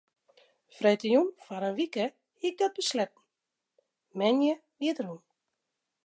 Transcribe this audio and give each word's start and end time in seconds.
Freedtejûn 0.77 1.27
foar 1.43 1.63
in 1.69 1.75
wike 1.79 2.05
hie 2.39 2.49
ik 2.51 2.55
dat 2.61 2.77
besletten, 2.79 3.23
moandei 4.17 4.53
wie 4.77 4.91
it 4.93 4.99
rûn. 5.05 5.21